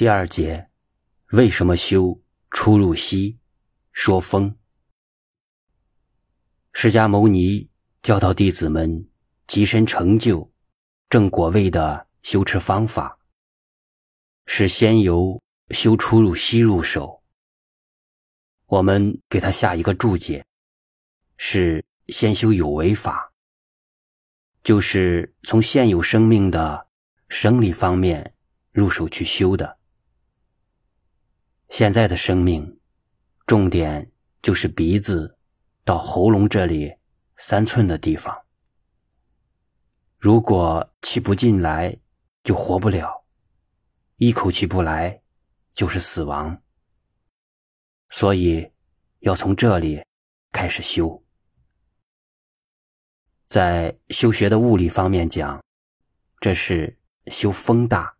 [0.00, 0.70] 第二节，
[1.32, 2.18] 为什么修
[2.50, 3.38] 出入息？
[3.92, 4.56] 说风。
[6.72, 7.68] 释迦牟尼
[8.00, 9.10] 教导弟子们
[9.46, 10.50] 极深成就
[11.10, 13.18] 正果位的修持方法，
[14.46, 17.22] 是先由修出入息入手。
[18.68, 20.42] 我们给他下一个注解，
[21.36, 23.34] 是先修有为法，
[24.64, 26.88] 就是从现有生命的
[27.28, 28.34] 生理方面
[28.72, 29.78] 入手去修的。
[31.70, 32.80] 现在的生命，
[33.46, 34.10] 重点
[34.42, 35.38] 就是鼻子
[35.84, 36.92] 到喉咙这里
[37.36, 38.36] 三寸的地方。
[40.18, 41.96] 如果气不进来，
[42.42, 43.06] 就活不了；
[44.16, 45.22] 一口气不来，
[45.72, 46.60] 就是死亡。
[48.10, 48.68] 所以
[49.20, 50.04] 要从这里
[50.50, 51.24] 开始修。
[53.46, 55.62] 在修学的物理方面讲，
[56.40, 56.98] 这是
[57.28, 58.12] 修风大。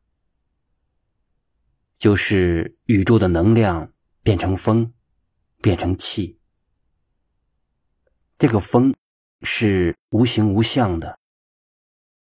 [2.00, 4.90] 就是宇宙的能量变成风，
[5.60, 6.40] 变成气。
[8.38, 8.96] 这个风
[9.42, 11.18] 是无形无相的。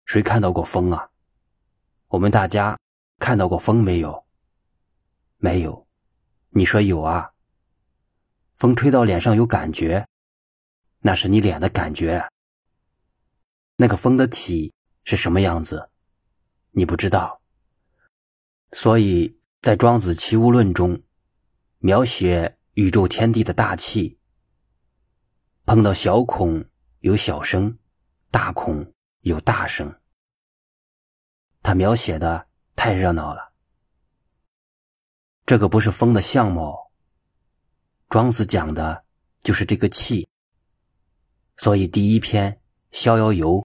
[0.05, 1.09] 谁看到过风啊？
[2.07, 2.79] 我们大家
[3.19, 4.25] 看到过风没有？
[5.35, 5.85] 没有。
[6.51, 7.33] 你说有啊？
[8.55, 10.07] 风吹到脸上有感觉，
[10.99, 12.25] 那是你脸的感觉。
[13.75, 15.89] 那个风的体是什么样子？
[16.71, 17.41] 你不知道。
[18.71, 19.37] 所以。
[19.65, 21.01] 在《庄子·齐物论》中，
[21.79, 24.19] 描写宇宙天地的大气，
[25.65, 27.79] 碰到小孔有小声，
[28.29, 29.99] 大孔有大声。
[31.63, 33.53] 他描写的太热闹了。
[35.47, 36.91] 这个不是风的相貌，
[38.07, 39.03] 庄子讲的
[39.41, 40.29] 就是这个气。
[41.57, 42.53] 所以第一篇
[42.91, 43.61] 《逍遥游》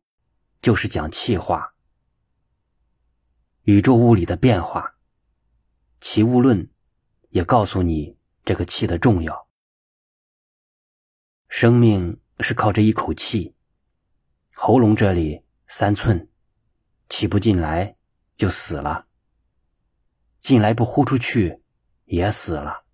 [0.62, 1.74] 就是讲气化，
[3.64, 4.94] 宇宙物理的变化。
[6.00, 6.70] 齐物论
[7.28, 9.48] 也告诉你这个气的重要。
[11.48, 13.54] 生命是靠这一口气，
[14.54, 16.28] 喉咙这里三寸，
[17.10, 17.96] 气不进来
[18.36, 19.06] 就死了。
[20.40, 21.60] 进来不呼出去
[22.06, 22.84] 也死了。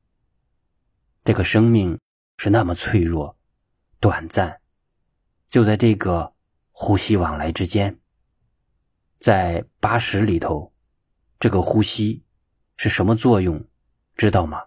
[1.22, 2.00] 这个生命
[2.38, 3.38] 是那么脆弱、
[4.00, 4.60] 短暂，
[5.46, 6.34] 就在这个
[6.72, 8.00] 呼吸往来之间，
[9.18, 10.72] 在八十里头，
[11.38, 12.25] 这个呼吸。
[12.76, 13.66] 是什么作用？
[14.16, 14.62] 知道吗？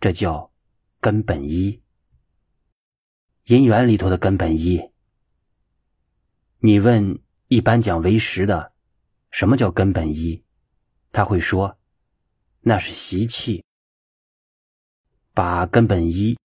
[0.00, 0.52] 这叫
[1.00, 1.80] 根本一。
[3.44, 4.90] 因缘里头的根本一。
[6.58, 8.72] 你问一般讲唯识的，
[9.30, 10.44] 什么叫根本一？
[11.10, 11.76] 他会说，
[12.60, 13.64] 那是习气。
[15.34, 16.38] 把根本一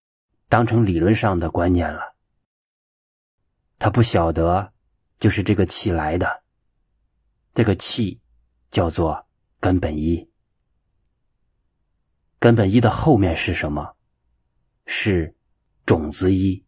[0.49, 2.15] 当成理论上的观念了。
[3.77, 4.73] 他不晓得，
[5.19, 6.43] 就是这个气来的。
[7.53, 8.19] 这个气
[8.71, 9.27] 叫做
[9.59, 10.27] 根本一。
[12.39, 13.95] 根本一的后面是什么？
[14.85, 15.35] 是
[15.85, 16.63] 种子一，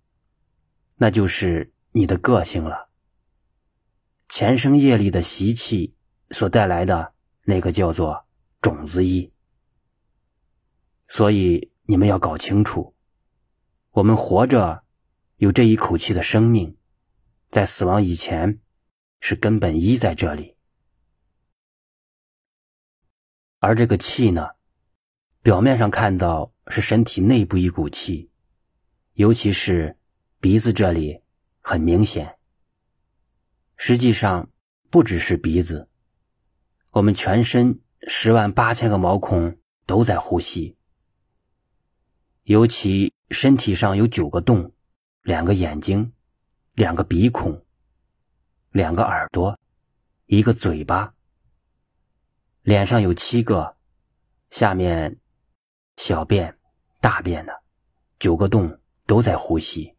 [0.98, 2.90] 那就是你的个性了。
[4.28, 5.96] 前生业力的习气
[6.32, 7.14] 所带来的
[7.46, 8.26] 那个叫做
[8.62, 9.32] 种子一。
[11.08, 12.94] 所以你们要搞清楚，
[13.92, 14.84] 我们活着
[15.38, 16.78] 有这一口气的生命，
[17.50, 18.60] 在死亡以前
[19.20, 20.56] 是根本一在这里，
[23.60, 24.59] 而这个气呢？
[25.42, 28.30] 表面上看到是身体内部一股气，
[29.14, 29.98] 尤其是
[30.42, 31.22] 鼻子这里
[31.62, 32.38] 很明显。
[33.78, 34.50] 实际上
[34.90, 35.88] 不只是鼻子，
[36.92, 40.76] 我们全身十万八千个毛孔都在呼吸。
[42.44, 44.74] 尤其身体上有九个洞，
[45.22, 46.12] 两个眼睛，
[46.74, 47.64] 两个鼻孔，
[48.72, 49.58] 两个耳朵，
[50.26, 51.14] 一个嘴巴，
[52.62, 53.78] 脸上有七个，
[54.50, 55.18] 下面。
[56.02, 56.58] 小便、
[57.02, 57.62] 大便的
[58.20, 59.98] 九个洞都在呼吸。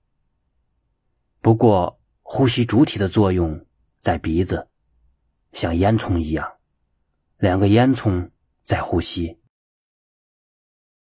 [1.42, 3.66] 不过，呼吸主体的作用
[4.00, 4.66] 在鼻子，
[5.52, 6.54] 像烟囱一样，
[7.36, 8.30] 两个烟囱
[8.64, 9.39] 在呼吸。